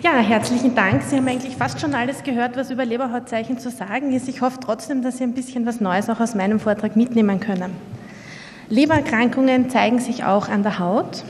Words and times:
Ja, 0.00 0.18
herzlichen 0.18 0.76
Dank. 0.76 1.02
Sie 1.02 1.16
haben 1.16 1.26
eigentlich 1.26 1.56
fast 1.56 1.80
schon 1.80 1.92
alles 1.92 2.22
gehört, 2.22 2.56
was 2.56 2.70
über 2.70 2.84
Leberhautzeichen 2.84 3.58
zu 3.58 3.68
sagen 3.68 4.12
ist. 4.12 4.28
Ich 4.28 4.42
hoffe 4.42 4.60
trotzdem, 4.64 5.02
dass 5.02 5.18
Sie 5.18 5.24
ein 5.24 5.34
bisschen 5.34 5.66
was 5.66 5.80
Neues 5.80 6.08
auch 6.08 6.20
aus 6.20 6.36
meinem 6.36 6.60
Vortrag 6.60 6.94
mitnehmen 6.94 7.40
können. 7.40 7.72
Lebererkrankungen 8.68 9.70
zeigen 9.70 9.98
sich 9.98 10.22
auch 10.22 10.48
an 10.48 10.62
der 10.62 10.78
Haut. 10.78 11.24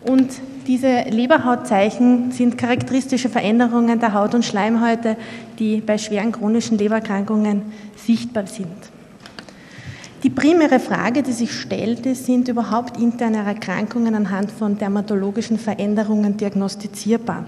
Und 0.00 0.30
diese 0.66 1.02
Leberhautzeichen 1.10 2.32
sind 2.32 2.56
charakteristische 2.56 3.28
Veränderungen 3.28 4.00
der 4.00 4.14
Haut- 4.14 4.34
und 4.34 4.46
Schleimhäute, 4.46 5.18
die 5.58 5.82
bei 5.82 5.98
schweren 5.98 6.32
chronischen 6.32 6.78
Lebererkrankungen 6.78 7.70
sichtbar 7.96 8.46
sind. 8.46 8.68
Die 10.22 10.30
primäre 10.30 10.78
Frage, 10.78 11.24
die 11.24 11.32
sich 11.32 11.52
stellte, 11.52 12.14
sind 12.14 12.46
überhaupt 12.46 12.96
interne 12.96 13.38
Erkrankungen 13.38 14.14
anhand 14.14 14.52
von 14.52 14.78
dermatologischen 14.78 15.58
Veränderungen 15.58 16.36
diagnostizierbar? 16.36 17.44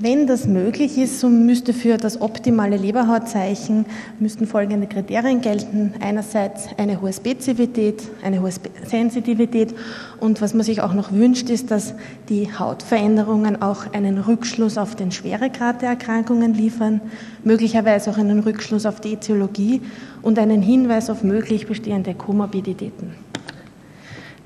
Wenn 0.00 0.26
das 0.26 0.48
möglich 0.48 0.98
ist, 0.98 1.20
so 1.20 1.28
müsste 1.28 1.72
für 1.72 1.98
das 1.98 2.20
optimale 2.20 2.76
Leberhautzeichen 2.76 3.86
müssten 4.18 4.44
folgende 4.44 4.88
Kriterien 4.88 5.40
gelten. 5.40 5.94
Einerseits 6.00 6.66
eine 6.78 7.00
hohe 7.00 7.12
Spezifität, 7.12 8.02
eine 8.24 8.42
hohe 8.42 8.50
Sensitivität 8.86 9.72
und 10.18 10.40
was 10.40 10.52
man 10.52 10.64
sich 10.64 10.80
auch 10.80 10.94
noch 10.94 11.12
wünscht, 11.12 11.48
ist, 11.48 11.70
dass 11.70 11.94
die 12.28 12.52
Hautveränderungen 12.58 13.62
auch 13.62 13.92
einen 13.92 14.18
Rückschluss 14.18 14.78
auf 14.78 14.96
den 14.96 15.12
Schweregrad 15.12 15.80
der 15.80 15.90
Erkrankungen 15.90 16.54
liefern, 16.54 17.00
möglicherweise 17.44 18.10
auch 18.10 18.18
einen 18.18 18.40
Rückschluss 18.40 18.86
auf 18.86 19.00
die 19.00 19.12
Etiologie 19.12 19.80
und 20.22 20.40
einen 20.40 20.60
Hinweis 20.60 21.08
auf 21.08 21.22
möglich 21.22 21.68
bestehende 21.68 22.14
Komorbiditäten. 22.14 23.12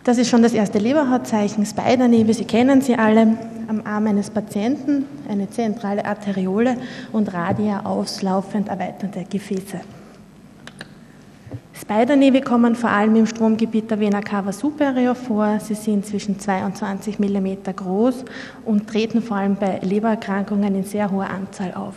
Das 0.04 0.18
ist 0.18 0.28
schon 0.28 0.42
das 0.42 0.52
erste 0.52 0.78
Leberhautzeichen, 0.78 1.64
Spider-Nebel, 1.64 2.34
Sie 2.34 2.44
kennen 2.44 2.82
sie 2.82 2.96
alle 2.96 3.38
am 3.68 3.82
Arm 3.84 4.06
eines 4.06 4.30
Patienten 4.30 5.04
eine 5.28 5.48
zentrale 5.50 6.04
Arteriole 6.04 6.76
und 7.12 7.32
Radia 7.32 7.84
auslaufend 7.84 8.68
erweiterte 8.68 9.24
Gefäße. 9.24 9.80
Spider-Nevi 11.74 12.40
kommen 12.40 12.74
vor 12.74 12.90
allem 12.90 13.14
im 13.16 13.26
Stromgebiet 13.26 13.90
der 13.90 14.00
Vena 14.00 14.20
cava 14.20 14.52
superior 14.52 15.14
vor. 15.14 15.60
Sie 15.60 15.74
sind 15.74 16.04
zwischen 16.04 16.38
2 16.38 16.64
und 16.66 16.76
20 16.76 17.18
mm 17.18 17.48
groß 17.76 18.24
und 18.64 18.88
treten 18.88 19.22
vor 19.22 19.36
allem 19.36 19.54
bei 19.54 19.78
Lebererkrankungen 19.78 20.74
in 20.74 20.84
sehr 20.84 21.10
hoher 21.10 21.30
Anzahl 21.30 21.72
auf. 21.74 21.94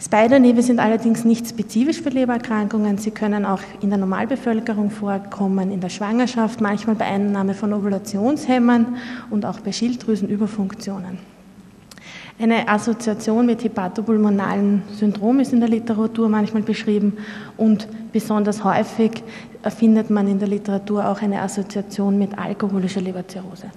Spider-Nevi 0.00 0.62
sind 0.62 0.78
allerdings 0.78 1.24
nicht 1.24 1.48
spezifisch 1.48 2.00
für 2.00 2.10
Lebererkrankungen. 2.10 2.98
Sie 2.98 3.10
können 3.10 3.44
auch 3.44 3.60
in 3.80 3.90
der 3.90 3.98
Normalbevölkerung 3.98 4.90
vorkommen, 4.90 5.72
in 5.72 5.80
der 5.80 5.88
Schwangerschaft, 5.88 6.60
manchmal 6.60 6.94
bei 6.94 7.06
Einnahme 7.06 7.52
von 7.52 7.72
Ovulationshemmern 7.72 8.96
und 9.30 9.44
auch 9.44 9.58
bei 9.58 9.72
Schilddrüsenüberfunktionen. 9.72 11.18
Eine 12.40 12.68
Assoziation 12.68 13.46
mit 13.46 13.64
hepatopulmonalen 13.64 14.84
Syndrom 14.92 15.40
ist 15.40 15.52
in 15.52 15.58
der 15.58 15.68
Literatur 15.68 16.28
manchmal 16.28 16.62
beschrieben 16.62 17.16
und 17.56 17.88
besonders 18.12 18.62
häufig 18.62 19.24
findet 19.76 20.10
man 20.10 20.28
in 20.28 20.38
der 20.38 20.46
Literatur 20.46 21.08
auch 21.08 21.20
eine 21.20 21.42
Assoziation 21.42 22.16
mit 22.16 22.38
alkoholischer 22.38 23.00
Leberzirrhose. 23.00 23.72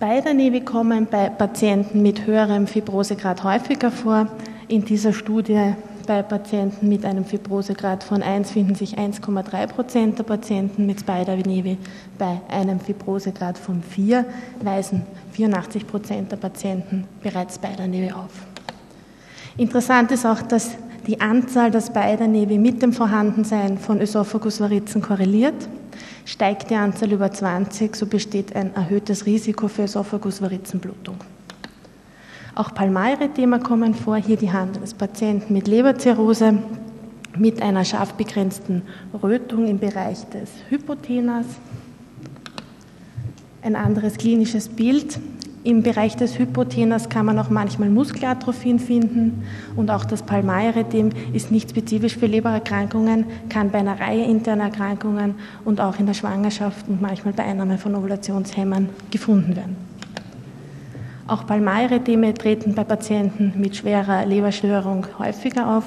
Spider-Nevi 0.00 0.60
kommen 0.60 1.08
bei 1.10 1.28
Patienten 1.28 2.02
mit 2.02 2.24
höherem 2.24 2.68
Fibrosegrad 2.68 3.42
häufiger 3.42 3.90
vor. 3.90 4.28
In 4.68 4.84
dieser 4.84 5.12
Studie 5.12 5.74
bei 6.06 6.22
Patienten 6.22 6.88
mit 6.88 7.04
einem 7.04 7.24
Fibrosegrad 7.24 8.04
von 8.04 8.22
1 8.22 8.52
finden 8.52 8.76
sich 8.76 8.96
1,3 8.96 9.66
Prozent 9.66 10.16
der 10.16 10.22
Patienten 10.22 10.86
mit 10.86 11.00
Spider-Nevi. 11.00 11.78
Bei 12.16 12.40
einem 12.48 12.78
Fibrosegrad 12.78 13.58
von 13.58 13.82
4 13.82 14.24
weisen 14.62 15.02
84 15.32 15.84
Prozent 15.84 16.30
der 16.30 16.36
Patienten 16.36 17.02
bereits 17.20 17.56
Spider-Nevi 17.56 18.12
auf. 18.12 18.30
Interessant 19.56 20.12
ist 20.12 20.24
auch, 20.24 20.42
dass 20.42 20.76
die 21.08 21.20
Anzahl 21.20 21.72
der 21.72 21.80
Spider-Nevi 21.80 22.58
mit 22.58 22.82
dem 22.82 22.92
Vorhandensein 22.92 23.78
von 23.78 24.00
Ösophagusvarizen 24.00 25.02
korreliert. 25.02 25.68
Steigt 26.28 26.68
die 26.68 26.74
Anzahl 26.74 27.10
über 27.10 27.32
20, 27.32 27.96
so 27.96 28.04
besteht 28.04 28.54
ein 28.54 28.74
erhöhtes 28.74 29.24
Risiko 29.24 29.66
für 29.66 29.84
Esophagusvarizenblutung. 29.84 31.16
Auch 32.54 32.74
Palmarethema 32.74 33.58
kommen 33.60 33.94
vor, 33.94 34.16
hier 34.16 34.36
die 34.36 34.52
Hand 34.52 34.76
eines 34.76 34.92
Patienten 34.92 35.54
mit 35.54 35.66
Leberzirrhose 35.66 36.58
mit 37.38 37.62
einer 37.62 37.82
scharf 37.86 38.12
begrenzten 38.12 38.82
Rötung 39.22 39.68
im 39.68 39.78
Bereich 39.78 40.28
des 40.28 40.50
Hypothenas. 40.68 41.46
Ein 43.62 43.74
anderes 43.74 44.18
klinisches 44.18 44.68
Bild 44.68 45.18
im 45.68 45.82
Bereich 45.82 46.16
des 46.16 46.38
Hypothenas 46.38 47.10
kann 47.10 47.26
man 47.26 47.38
auch 47.38 47.50
manchmal 47.50 47.90
Muskelatrophien 47.90 48.78
finden 48.78 49.44
und 49.76 49.90
auch 49.90 50.06
das 50.06 50.22
Palmaerythem 50.22 51.10
ist 51.34 51.50
nicht 51.50 51.68
spezifisch 51.68 52.16
für 52.16 52.24
Lebererkrankungen, 52.24 53.26
kann 53.50 53.70
bei 53.70 53.80
einer 53.80 54.00
Reihe 54.00 54.24
interner 54.24 54.64
Erkrankungen 54.64 55.34
und 55.66 55.78
auch 55.78 55.98
in 55.98 56.06
der 56.06 56.14
Schwangerschaft 56.14 56.88
und 56.88 57.02
manchmal 57.02 57.34
bei 57.34 57.44
Einnahme 57.44 57.76
von 57.76 57.94
Ovulationshemmern 57.94 58.88
gefunden 59.10 59.56
werden. 59.56 59.76
Auch 61.26 61.46
Palmaerytheme 61.46 62.32
treten 62.32 62.74
bei 62.74 62.84
Patienten 62.84 63.52
mit 63.58 63.76
schwerer 63.76 64.24
Leberstörung 64.24 65.06
häufiger 65.18 65.76
auf. 65.76 65.84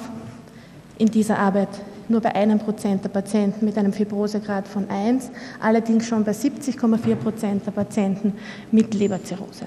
In 0.99 1.07
dieser 1.07 1.39
Arbeit 1.39 1.69
nur 2.11 2.21
bei 2.21 2.35
einem 2.35 2.59
Prozent 2.59 3.03
der 3.03 3.09
Patienten 3.09 3.65
mit 3.65 3.77
einem 3.77 3.93
Fibrosegrad 3.93 4.67
von 4.67 4.89
1, 4.89 5.31
allerdings 5.59 6.07
schon 6.07 6.23
bei 6.23 6.31
70,4 6.31 7.15
Prozent 7.15 7.65
der 7.65 7.71
Patienten 7.71 8.33
mit 8.71 8.93
Leberzirrhose. 8.93 9.65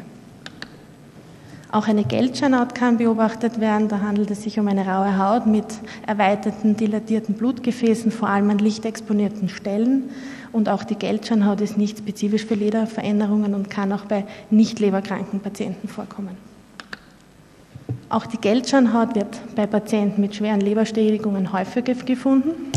Auch 1.75 1.89
eine 1.89 2.05
Geldscheinhaut 2.05 2.77
kann 2.77 2.99
beobachtet 2.99 3.61
werden. 3.61 3.89
Da 3.89 3.99
handelt 3.99 4.31
es 4.31 4.45
sich 4.45 4.61
um 4.61 4.69
eine 4.69 4.87
raue 4.87 5.19
Haut 5.19 5.47
mit 5.47 5.67
erweiterten, 6.07 6.77
dilatierten 6.77 7.35
Blutgefäßen, 7.35 8.13
vor 8.13 8.29
allem 8.29 8.49
an 8.51 8.59
lichtexponierten 8.59 9.49
Stellen. 9.49 10.05
Und 10.53 10.69
auch 10.69 10.85
die 10.85 10.95
Geldscheinhaut 10.95 11.61
ist 11.61 11.77
nicht 11.77 11.99
spezifisch 11.99 12.45
für 12.45 12.55
Lederveränderungen 12.55 13.55
und 13.55 13.71
kann 13.71 13.91
auch 13.91 14.05
bei 14.05 14.25
nicht 14.51 14.79
leberkranken 14.79 15.41
Patienten 15.41 15.89
vorkommen. 15.89 16.54
Auch 18.15 18.27
die 18.27 18.39
Geldscheinhaut 18.39 19.17
wird 19.17 19.41
bei 19.57 19.67
Patienten 19.67 20.21
mit 20.21 20.37
schweren 20.37 20.61
Leberschädigungen 20.61 21.53
häufiger 21.53 21.95
gefunden. 21.95 22.71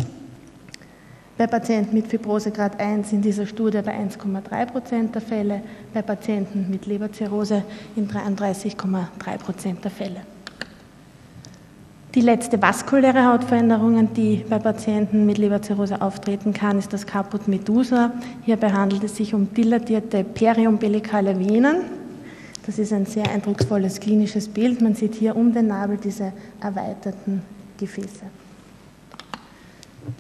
Bei 1.38 1.46
Patienten 1.46 1.94
mit 1.94 2.08
Fibrosegrad 2.08 2.80
1 2.80 3.14
in 3.14 3.22
dieser 3.22 3.46
Studie 3.46 3.84
bei 3.86 3.96
1,3 3.96 4.66
Prozent 4.66 5.14
der 5.14 5.22
Fälle, 5.22 5.62
bei 5.94 6.02
Patienten 6.02 6.66
mit 6.72 6.88
Leberzirrhose 6.88 7.62
in 7.96 8.09
33,3 8.09 9.38
Prozent 9.38 9.84
der 9.84 9.92
Fälle. 9.92 10.22
Die 12.16 12.22
letzte 12.22 12.59
vaskuläre 12.59 13.28
Hautveränderung, 13.28 14.12
die 14.16 14.44
bei 14.50 14.58
Patienten 14.58 15.28
mit 15.28 15.38
Leberzirrhose 15.38 16.02
auftreten 16.02 16.52
kann, 16.52 16.80
ist 16.80 16.94
das 16.94 17.06
Caput 17.06 17.48
medusa. 17.48 18.12
Hierbei 18.42 18.72
handelt 18.72 19.04
es 19.04 19.18
sich 19.18 19.36
um 19.36 19.54
dilatierte 19.54 20.24
periumbilikale 20.24 21.38
Venen, 21.38 21.97
das 22.68 22.78
ist 22.78 22.92
ein 22.92 23.06
sehr 23.06 23.28
eindrucksvolles 23.32 24.02
klinisches 24.02 24.50
Bild. 24.50 24.82
Man 24.82 24.94
sieht 24.94 25.16
hier 25.16 25.38
um 25.38 25.54
den 25.54 25.68
Nabel 25.68 25.98
diese 25.98 26.34
erweiterten 26.60 27.42
Gefäße. 27.78 28.26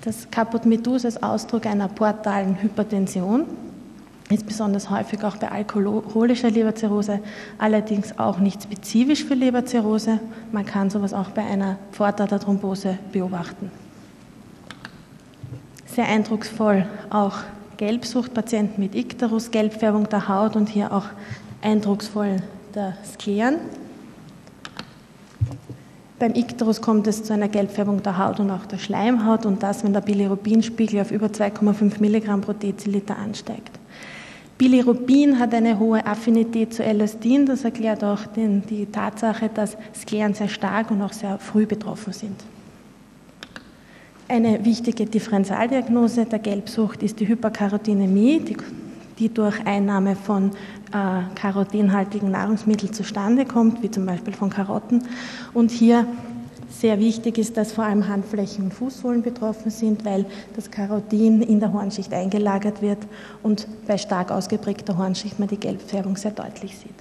Das 0.01 0.31
Caput 0.31 0.65
medusa 0.65 1.09
ist 1.09 1.21
Ausdruck 1.21 1.65
einer 1.65 1.89
portalen 1.89 2.61
Hypertension, 2.61 3.45
ist 4.29 4.45
besonders 4.45 4.89
häufig 4.89 5.23
auch 5.25 5.35
bei 5.35 5.49
alkoholischer 5.51 6.49
Leberzirrhose, 6.49 7.19
allerdings 7.57 8.17
auch 8.17 8.39
nicht 8.39 8.63
spezifisch 8.63 9.25
für 9.25 9.33
Leberzirrhose. 9.33 10.19
Man 10.53 10.65
kann 10.65 10.89
sowas 10.89 11.13
auch 11.13 11.31
bei 11.31 11.43
einer 11.43 11.77
Vortaterthrombose 11.91 12.97
beobachten. 13.11 13.71
Sehr 15.85 16.07
eindrucksvoll 16.07 16.85
auch 17.09 17.39
Gelbsucht, 17.75 18.33
Patienten 18.33 18.81
mit 18.81 18.95
Ikterus, 18.95 19.51
Gelbfärbung 19.51 20.07
der 20.07 20.29
Haut 20.29 20.55
und 20.55 20.69
hier 20.69 20.93
auch 20.93 21.05
eindrucksvoll 21.61 22.37
der 22.75 22.97
Skleren. 23.03 23.55
Beim 26.19 26.33
Ikterus 26.33 26.81
kommt 26.81 27.05
es 27.05 27.23
zu 27.23 27.33
einer 27.33 27.47
Gelbfärbung 27.47 28.01
der 28.01 28.17
Haut 28.17 28.39
und 28.39 28.49
auch 28.49 28.65
der 28.65 28.79
Schleimhaut 28.79 29.45
und 29.45 29.61
das, 29.61 29.83
wenn 29.83 29.93
der 29.93 30.01
Bilirubinspiegel 30.01 31.01
auf 31.01 31.11
über 31.11 31.27
2,5 31.27 31.99
Milligramm 31.99 32.41
pro 32.41 32.53
Deziliter 32.53 33.17
ansteigt. 33.17 33.79
Bilirubin 34.57 35.37
hat 35.37 35.53
eine 35.53 35.77
hohe 35.77 36.03
Affinität 36.03 36.73
zu 36.73 36.83
Elastin, 36.83 37.45
das 37.45 37.63
erklärt 37.63 38.03
auch 38.03 38.25
den, 38.25 38.65
die 38.65 38.87
Tatsache, 38.87 39.49
dass 39.53 39.77
Skleren 39.93 40.33
sehr 40.33 40.49
stark 40.49 40.89
und 40.89 41.03
auch 41.03 41.13
sehr 41.13 41.37
früh 41.37 41.67
betroffen 41.67 42.11
sind. 42.11 42.43
Eine 44.27 44.65
wichtige 44.65 45.05
Differentialdiagnose 45.05 46.25
der 46.25 46.39
Gelbsucht 46.39 47.03
ist 47.03 47.19
die 47.19 47.27
Hyperkarotinämie, 47.27 48.39
die 48.39 48.57
die 49.19 49.33
durch 49.33 49.65
Einnahme 49.65 50.15
von 50.15 50.51
äh, 50.91 51.23
karotinhaltigen 51.35 52.31
Nahrungsmitteln 52.31 52.93
zustande 52.93 53.45
kommt, 53.45 53.81
wie 53.81 53.91
zum 53.91 54.05
Beispiel 54.05 54.33
von 54.33 54.49
Karotten. 54.49 55.03
Und 55.53 55.71
hier 55.71 56.05
Sehr 56.69 56.99
wichtig 56.99 57.39
ist, 57.39 57.57
dass 57.57 57.71
vor 57.71 57.85
allem 57.85 58.07
Handflächen 58.07 58.65
und 58.65 58.73
Fußsohlen 58.73 59.23
betroffen 59.23 59.71
sind, 59.71 60.05
weil 60.05 60.25
das 60.55 60.69
Karotin 60.69 61.41
in 61.41 61.59
der 61.59 61.73
Hornschicht 61.73 62.13
eingelagert 62.13 62.83
wird 62.83 62.99
und 63.41 63.67
bei 63.87 63.97
stark 63.97 64.31
ausgeprägter 64.31 64.95
Hornschicht 64.95 65.39
man 65.39 65.47
die 65.47 65.57
Gelbfärbung 65.57 66.17
sehr 66.17 66.31
deutlich 66.31 66.77
sieht. 66.77 66.93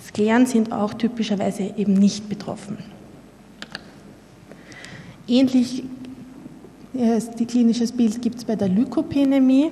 Skleran 0.00 0.46
sind 0.46 0.72
auch 0.72 0.94
typischerweise 0.94 1.74
eben 1.76 1.92
nicht 1.92 2.28
betroffen. 2.28 2.78
Ähnlich 5.28 5.84
äh, 6.94 7.20
klinisches 7.44 7.92
Bild 7.92 8.22
gibt 8.22 8.36
es 8.36 8.44
bei 8.44 8.56
der 8.56 8.68
Lykopenämie, 8.68 9.70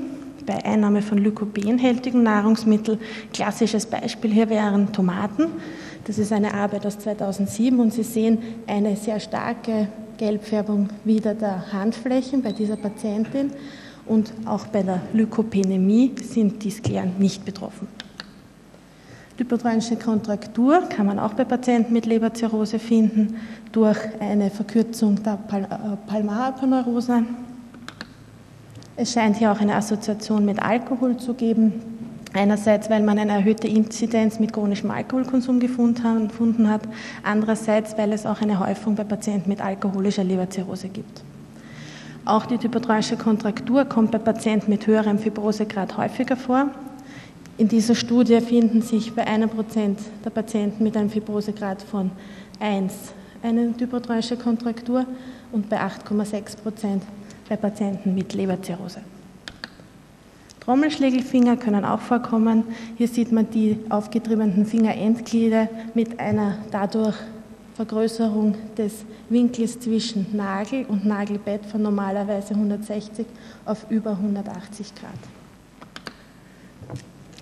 bei 0.50 0.64
Einnahme 0.64 1.00
von 1.00 1.18
lykopenhältigen 1.18 2.24
Nahrungsmitteln. 2.24 2.98
Klassisches 3.32 3.86
Beispiel 3.86 4.32
hier 4.32 4.50
wären 4.50 4.92
Tomaten. 4.92 5.46
Das 6.04 6.18
ist 6.18 6.32
eine 6.32 6.52
Arbeit 6.54 6.84
aus 6.86 6.98
2007 6.98 7.78
und 7.78 7.92
Sie 7.92 8.02
sehen 8.02 8.38
eine 8.66 8.96
sehr 8.96 9.20
starke 9.20 9.86
Gelbfärbung 10.18 10.88
wieder 11.04 11.34
der 11.34 11.72
Handflächen 11.72 12.42
bei 12.42 12.50
dieser 12.50 12.76
Patientin 12.76 13.52
und 14.06 14.32
auch 14.44 14.66
bei 14.66 14.82
der 14.82 15.00
Lykopenämie 15.12 16.14
sind 16.20 16.64
die 16.64 16.70
Skleran 16.70 17.12
nicht 17.20 17.44
betroffen. 17.44 17.86
Hypotronische 19.36 19.96
Kontraktur 19.96 20.80
kann 20.88 21.06
man 21.06 21.20
auch 21.20 21.34
bei 21.34 21.44
Patienten 21.44 21.92
mit 21.92 22.06
Leberzirrhose 22.06 22.80
finden 22.80 23.36
durch 23.70 23.98
eine 24.18 24.50
Verkürzung 24.50 25.22
der 25.22 25.36
Pal 25.36 25.62
äh, 25.62 26.10
Palmaraponeurose. 26.10 27.22
Es 28.96 29.12
scheint 29.12 29.36
hier 29.36 29.52
auch 29.52 29.60
eine 29.60 29.74
Assoziation 29.74 30.44
mit 30.44 30.60
Alkohol 30.60 31.16
zu 31.16 31.34
geben. 31.34 31.72
Einerseits, 32.32 32.88
weil 32.90 33.02
man 33.02 33.18
eine 33.18 33.32
erhöhte 33.32 33.66
Inzidenz 33.66 34.38
mit 34.38 34.52
chronischem 34.52 34.90
Alkoholkonsum 34.90 35.58
gefunden 35.58 36.68
hat, 36.68 36.82
andererseits, 37.24 37.98
weil 37.98 38.12
es 38.12 38.24
auch 38.24 38.40
eine 38.40 38.60
Häufung 38.60 38.94
bei 38.94 39.02
Patienten 39.02 39.48
mit 39.48 39.60
alkoholischer 39.60 40.22
Leberzirrhose 40.22 40.88
gibt. 40.88 41.22
Auch 42.24 42.46
die 42.46 42.58
typotroische 42.58 43.16
Kontraktur 43.16 43.84
kommt 43.84 44.12
bei 44.12 44.18
Patienten 44.18 44.70
mit 44.70 44.86
höherem 44.86 45.18
Fibrosegrad 45.18 45.96
häufiger 45.96 46.36
vor. 46.36 46.66
In 47.56 47.66
dieser 47.66 47.96
Studie 47.96 48.40
finden 48.40 48.82
sich 48.82 49.12
bei 49.12 49.26
einem 49.26 49.48
Prozent 49.48 49.98
der 50.24 50.30
Patienten 50.30 50.84
mit 50.84 50.96
einem 50.96 51.10
Fibrosegrad 51.10 51.82
von 51.82 52.12
1 52.60 52.92
eine 53.42 53.76
typotroische 53.76 54.36
Kontraktur 54.36 55.04
und 55.50 55.68
bei 55.68 55.80
8,6 55.80 56.58
Prozent 56.62 57.02
bei 57.50 57.56
Patienten 57.56 58.14
mit 58.14 58.32
Leberzirrhose. 58.32 59.00
Trommelschlägelfinger 60.60 61.56
können 61.56 61.84
auch 61.84 61.98
vorkommen. 61.98 62.62
Hier 62.96 63.08
sieht 63.08 63.32
man 63.32 63.50
die 63.50 63.76
aufgetriebenen 63.88 64.64
Fingerendglieder 64.64 65.68
mit 65.94 66.20
einer 66.20 66.58
dadurch 66.70 67.16
Vergrößerung 67.74 68.54
des 68.78 69.04
Winkels 69.30 69.80
zwischen 69.80 70.26
Nagel 70.32 70.84
und 70.86 71.04
Nagelbett 71.04 71.66
von 71.66 71.82
normalerweise 71.82 72.54
160 72.54 73.26
auf 73.64 73.86
über 73.90 74.12
180 74.12 74.94
Grad. 74.94 75.10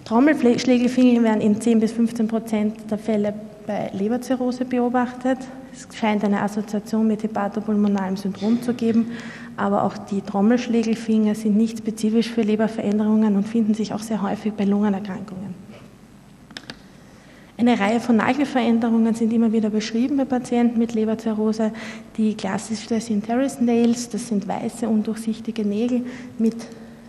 Trommelschlägelfinger 0.06 1.22
werden 1.22 1.42
in 1.42 1.60
10 1.60 1.80
bis 1.80 1.92
15 1.92 2.28
Prozent 2.28 2.90
der 2.90 2.96
Fälle 2.96 3.34
bei 3.66 3.90
Leberzirrhose 3.92 4.64
beobachtet. 4.64 5.38
Es 5.78 5.96
scheint 5.96 6.24
eine 6.24 6.42
Assoziation 6.42 7.06
mit 7.06 7.22
hepatopulmonalem 7.22 8.16
Syndrom 8.16 8.60
zu 8.62 8.74
geben, 8.74 9.12
aber 9.56 9.84
auch 9.84 9.96
die 9.96 10.22
Trommelschlägelfinger 10.22 11.36
sind 11.36 11.56
nicht 11.56 11.78
spezifisch 11.78 12.30
für 12.30 12.42
Leberveränderungen 12.42 13.36
und 13.36 13.46
finden 13.46 13.74
sich 13.74 13.92
auch 13.92 14.00
sehr 14.00 14.20
häufig 14.22 14.54
bei 14.54 14.64
Lungenerkrankungen. 14.64 15.54
Eine 17.56 17.78
Reihe 17.78 18.00
von 18.00 18.16
Nagelveränderungen 18.16 19.14
sind 19.14 19.32
immer 19.32 19.52
wieder 19.52 19.70
beschrieben 19.70 20.16
bei 20.16 20.24
Patienten 20.24 20.78
mit 20.78 20.94
Leberzirrhose. 20.94 21.72
Die 22.16 22.34
klassischste 22.34 23.00
sind 23.00 23.26
Terrace 23.26 23.60
Nails, 23.60 24.08
das 24.08 24.28
sind 24.28 24.46
weiße, 24.46 24.88
undurchsichtige 24.88 25.64
Nägel 25.64 26.06
mit 26.38 26.56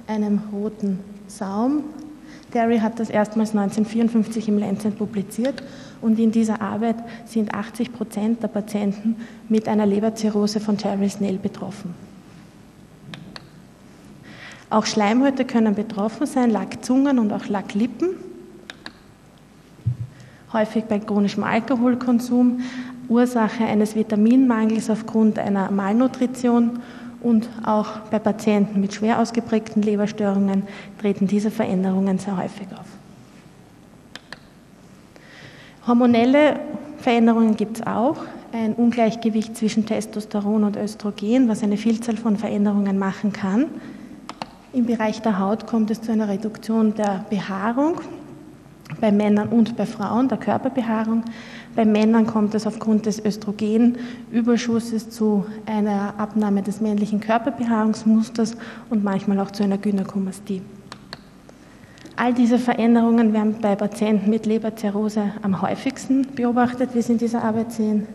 einem 0.07 0.41
roten 0.51 0.99
Saum 1.27 1.83
Derry 2.53 2.79
hat 2.79 2.99
das 2.99 3.09
erstmals 3.09 3.51
1954 3.51 4.47
im 4.47 4.57
Lancet 4.57 4.97
publiziert 4.97 5.63
und 6.01 6.17
in 6.19 6.31
dieser 6.31 6.61
Arbeit 6.61 6.97
sind 7.25 7.53
80 7.53 7.93
Prozent 7.93 8.41
der 8.43 8.47
Patienten 8.47 9.15
mit 9.49 9.67
einer 9.67 9.85
Leberzirrhose 9.85 10.59
von 10.59 10.77
Terry 10.77 11.09
Snell 11.09 11.37
betroffen. 11.37 11.93
Auch 14.71 14.85
Schleimhäute 14.85 15.45
können 15.45 15.73
betroffen 15.73 16.27
sein, 16.27 16.51
Lackzungen 16.51 17.17
und 17.17 17.33
auch 17.33 17.47
Lacklippen. 17.47 18.09
Häufig 20.53 20.85
bei 20.85 20.99
chronischem 20.99 21.43
Alkoholkonsum, 21.43 22.61
Ursache 23.07 23.65
eines 23.65 23.95
Vitaminmangels 23.95 24.89
aufgrund 24.91 25.39
einer 25.39 25.71
Malnutrition 25.71 26.79
und 27.21 27.49
auch 27.65 27.99
bei 28.11 28.19
Patienten 28.19 28.79
mit 28.79 28.93
schwer 28.93 29.19
ausgeprägten 29.19 29.81
Leberstörungen 29.81 30.63
treten 30.99 31.27
diese 31.27 31.51
Veränderungen 31.51 32.17
sehr 32.17 32.37
häufig 32.37 32.67
auf. 32.73 32.85
Hormonelle 35.87 36.59
Veränderungen 36.97 37.55
gibt 37.55 37.77
es 37.77 37.87
auch. 37.87 38.17
Ein 38.51 38.73
Ungleichgewicht 38.73 39.55
zwischen 39.55 39.85
Testosteron 39.85 40.63
und 40.63 40.75
Östrogen, 40.75 41.47
was 41.47 41.63
eine 41.63 41.77
Vielzahl 41.77 42.17
von 42.17 42.37
Veränderungen 42.37 42.97
machen 42.97 43.31
kann. 43.31 43.65
Im 44.73 44.85
Bereich 44.85 45.21
der 45.21 45.39
Haut 45.39 45.65
kommt 45.67 45.91
es 45.91 46.01
zu 46.01 46.11
einer 46.11 46.27
Reduktion 46.27 46.93
der 46.93 47.25
Behaarung 47.29 48.01
bei 48.99 49.11
Männern 49.11 49.49
und 49.49 49.75
bei 49.77 49.85
Frauen, 49.85 50.27
der 50.27 50.37
Körperbehaarung. 50.37 51.23
Bei 51.75 51.85
Männern 51.85 52.25
kommt 52.25 52.55
es 52.55 52.65
aufgrund 52.65 53.05
des 53.05 53.23
Östrogenüberschusses 53.23 55.09
zu 55.09 55.45
einer 55.65 56.15
Abnahme 56.17 56.61
des 56.61 56.81
männlichen 56.81 57.19
Körperbehaarungsmusters 57.19 58.57
und 58.89 59.03
manchmal 59.03 59.39
auch 59.39 59.51
zu 59.51 59.63
einer 59.63 59.77
Gynäkomastie. 59.77 60.61
All 62.15 62.33
diese 62.33 62.59
Veränderungen 62.59 63.31
werden 63.31 63.55
bei 63.61 63.75
Patienten 63.75 64.29
mit 64.29 64.45
Leberzirrhose 64.45 65.31
am 65.41 65.61
häufigsten 65.61 66.27
beobachtet, 66.35 66.89
wie 66.93 67.01
Sie 67.01 67.13
in 67.13 67.17
dieser 67.17 67.43
Arbeit 67.43 67.71
sehen. 67.71 68.07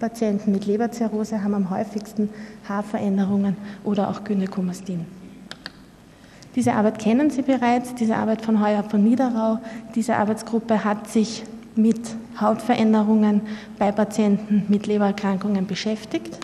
Patienten 0.00 0.50
mit 0.50 0.66
Leberzirrhose 0.66 1.44
haben 1.44 1.54
am 1.54 1.70
häufigsten 1.70 2.30
Haarveränderungen 2.68 3.56
oder 3.84 4.08
auch 4.08 4.24
Gynäkomastien. 4.24 5.04
Diese 6.56 6.72
Arbeit 6.72 6.98
kennen 6.98 7.30
Sie 7.30 7.42
bereits, 7.42 7.94
diese 7.94 8.16
Arbeit 8.16 8.42
von 8.42 8.60
Heuer 8.60 8.82
von 8.82 9.04
Niederau. 9.04 9.58
Diese 9.94 10.16
Arbeitsgruppe 10.16 10.84
hat 10.84 11.08
sich 11.08 11.44
mit 11.76 12.00
Hautveränderungen 12.40 13.42
bei 13.78 13.92
Patienten 13.92 14.64
mit 14.68 14.86
Lebererkrankungen 14.86 15.66
beschäftigt. 15.66 16.38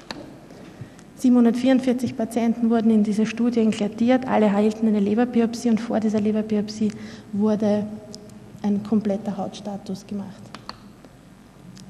744 1.16 2.16
Patienten 2.16 2.68
wurden 2.68 2.90
in 2.90 3.02
diese 3.02 3.24
Studie 3.24 3.60
inkludiert, 3.60 4.28
alle 4.28 4.46
erhielten 4.46 4.86
eine 4.86 5.00
Leberbiopsie 5.00 5.70
und 5.70 5.80
vor 5.80 5.98
dieser 5.98 6.20
Leberbiopsie 6.20 6.92
wurde 7.32 7.86
ein 8.62 8.82
kompletter 8.82 9.36
Hautstatus 9.36 10.06
gemacht. 10.06 10.42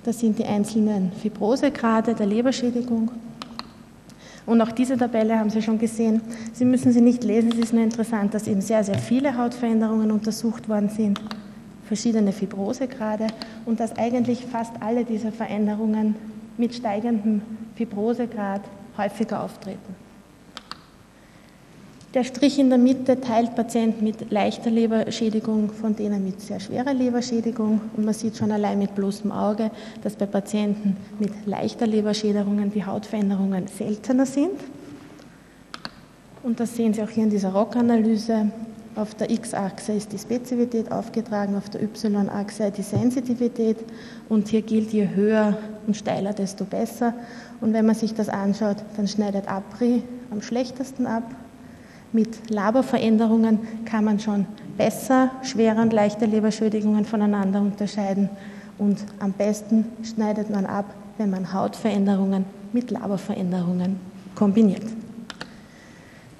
Das 0.04 0.20
sind 0.20 0.38
die 0.38 0.44
einzelnen 0.44 1.10
Fibrosegrade 1.10 2.14
der 2.14 2.26
Leberschädigung. 2.26 3.10
Und 4.46 4.60
auch 4.60 4.70
diese 4.70 4.96
Tabelle 4.96 5.37
haben 5.37 5.50
Sie 5.50 5.60
schon 5.60 5.78
gesehen. 5.78 6.20
Sie 6.52 6.64
müssen 6.64 6.92
sie 6.92 7.00
nicht 7.00 7.25
lesen, 7.25 7.50
es 7.50 7.58
ist 7.58 7.72
nur 7.72 7.82
interessant, 7.82 8.32
dass 8.32 8.46
eben 8.46 8.60
sehr, 8.60 8.84
sehr 8.84 8.99
viele 8.99 9.37
Hautveränderungen 9.37 10.12
untersucht 10.12 10.68
worden 10.68 10.88
sind 10.88 11.20
verschiedene 11.86 12.32
Fibrosegrade 12.32 13.26
und 13.64 13.80
dass 13.80 13.96
eigentlich 13.96 14.44
fast 14.44 14.72
alle 14.80 15.04
dieser 15.04 15.32
Veränderungen 15.32 16.16
mit 16.56 16.74
steigendem 16.74 17.42
Fibrosegrad 17.74 18.62
häufiger 18.96 19.42
auftreten. 19.42 20.06
Der 22.16 22.24
Strich 22.24 22.58
in 22.58 22.70
der 22.70 22.78
Mitte 22.78 23.20
teilt 23.20 23.54
Patienten 23.56 24.02
mit 24.02 24.30
leichter 24.30 24.70
Leberschädigung 24.70 25.70
von 25.70 25.94
denen 25.94 26.24
mit 26.24 26.40
sehr 26.40 26.60
schwerer 26.60 26.94
Leberschädigung. 26.94 27.78
Und 27.94 28.06
man 28.06 28.14
sieht 28.14 28.38
schon 28.38 28.52
allein 28.52 28.78
mit 28.78 28.94
bloßem 28.94 29.30
Auge, 29.30 29.70
dass 30.02 30.16
bei 30.16 30.24
Patienten 30.24 30.96
mit 31.18 31.32
leichter 31.44 31.86
Leberschädigungen 31.86 32.72
die 32.72 32.86
Hautveränderungen 32.86 33.66
seltener 33.66 34.24
sind. 34.24 34.58
Und 36.42 36.58
das 36.58 36.74
sehen 36.74 36.94
Sie 36.94 37.02
auch 37.02 37.10
hier 37.10 37.24
in 37.24 37.30
dieser 37.30 37.50
ROC-Analyse. 37.50 38.50
Auf 38.96 39.14
der 39.14 39.30
X-Achse 39.30 39.92
ist 39.92 40.12
die 40.12 40.18
Spezifität 40.18 40.90
aufgetragen, 40.90 41.54
auf 41.54 41.68
der 41.68 41.82
Y-Achse 41.82 42.70
die 42.70 42.80
Sensitivität 42.82 43.76
und 44.30 44.48
hier 44.48 44.62
gilt, 44.62 44.90
je 44.90 45.08
höher 45.14 45.58
und 45.86 45.94
steiler, 45.94 46.32
desto 46.32 46.64
besser. 46.64 47.12
Und 47.60 47.74
wenn 47.74 47.84
man 47.84 47.94
sich 47.94 48.14
das 48.14 48.30
anschaut, 48.30 48.78
dann 48.96 49.06
schneidet 49.06 49.48
APRI 49.48 50.02
am 50.30 50.40
schlechtesten 50.40 51.06
ab. 51.06 51.24
Mit 52.12 52.48
Laberveränderungen 52.48 53.58
kann 53.84 54.04
man 54.04 54.18
schon 54.18 54.46
besser 54.78 55.30
schwere 55.42 55.82
und 55.82 55.92
leichte 55.92 56.24
Leberschädigungen 56.24 57.04
voneinander 57.04 57.60
unterscheiden 57.60 58.30
und 58.78 59.04
am 59.18 59.32
besten 59.32 59.84
schneidet 60.04 60.48
man 60.48 60.64
ab, 60.64 60.86
wenn 61.18 61.28
man 61.28 61.52
Hautveränderungen 61.52 62.46
mit 62.72 62.90
Laberveränderungen 62.90 64.00
kombiniert. 64.34 64.84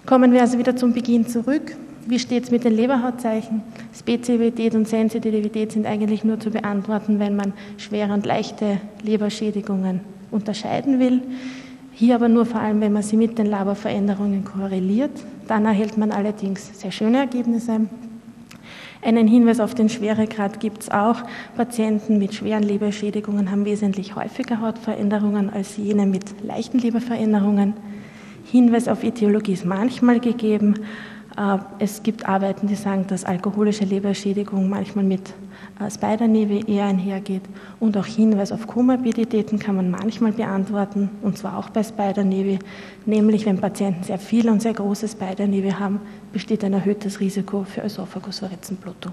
Kommen 0.07 0.33
wir 0.33 0.41
also 0.41 0.59
wieder 0.59 0.75
zum 0.75 0.95
Beginn 0.95 1.27
zurück. 1.27 1.77
Wie 2.09 2.21
steht 2.21 2.45
es 2.45 2.51
mit 2.53 2.63
den 2.63 2.75
Leberhautzeichen? 2.75 3.63
Spezifität 3.93 4.77
und 4.77 4.87
Sensitivität 4.87 5.73
sind 5.73 5.87
eigentlich 5.87 6.23
nur 6.23 6.39
zu 6.39 6.51
beantworten, 6.51 7.19
wenn 7.19 7.35
man 7.35 7.53
schwere 7.79 8.13
und 8.13 8.25
leichte 8.25 8.79
Leberschädigungen 9.03 10.01
unterscheiden 10.31 11.01
will. 11.01 11.21
Hier 11.93 12.15
aber 12.15 12.29
nur 12.29 12.47
vor 12.47 12.61
allem, 12.61 12.81
wenn 12.81 12.93
man 12.93 13.03
sie 13.03 13.17
mit 13.17 13.39
den 13.39 13.47
Laborveränderungen 13.47 14.45
korreliert. 14.45 15.11
Dann 15.49 15.65
erhält 15.65 15.99
man 15.99 16.13
allerdings 16.13 16.79
sehr 16.79 16.93
schöne 16.93 17.19
Ergebnisse. 17.19 17.81
Einen 19.03 19.27
Hinweis 19.27 19.59
auf 19.59 19.75
den 19.75 19.89
Schweregrad 19.89 20.61
gibt 20.61 20.83
es 20.83 20.91
auch. 20.91 21.23
Patienten 21.57 22.19
mit 22.19 22.35
schweren 22.35 22.63
Leberschädigungen 22.63 23.51
haben 23.51 23.65
wesentlich 23.65 24.15
häufiger 24.15 24.61
Hautveränderungen 24.61 25.51
als 25.51 25.77
jene 25.77 26.07
mit 26.07 26.45
leichten 26.45 26.79
Leberveränderungen. 26.79 27.75
Hinweis 28.45 28.87
auf 28.87 29.03
Etiologie 29.03 29.55
ist 29.55 29.65
manchmal 29.65 30.21
gegeben. 30.21 30.77
Äh, 31.37 31.59
es 31.79 32.03
gibt 32.03 32.29
Arbeiten, 32.29 32.67
die 32.67 32.75
sagen, 32.75 33.07
dass 33.07 33.25
alkoholische 33.25 33.85
Leberschädigung 33.85 34.69
manchmal 34.69 35.05
mit 35.05 35.35
äh, 35.81 35.91
Spider-Nevi 35.91 36.65
eher 36.67 36.87
einhergeht. 36.87 37.43
Und 37.79 37.97
auch 37.97 38.07
Hinweis 38.07 38.53
auf 38.53 38.67
Komorbiditäten 38.67 39.59
kann 39.59 39.77
man 39.77 39.91
manchmal 39.91 40.33
beantworten, 40.33 41.11
und 41.23 41.39
zwar 41.39 41.59
auch 41.59 41.71
bei 41.71 41.83
Spider-Nevi. 41.83 42.59
Nämlich, 43.05 43.47
wenn 43.47 43.59
Patienten 43.59 44.03
sehr 44.03 44.19
viel 44.19 44.49
und 44.49 44.63
sehr 44.63 44.75
große 44.75 45.09
Spider-Nevi 45.09 45.71
haben, 45.71 46.01
besteht 46.33 46.65
ein 46.65 46.73
erhöhtes 46.73 47.21
Risiko 47.21 47.65
für 47.65 47.83
Ösophagusvarizenblutung. 47.83 49.13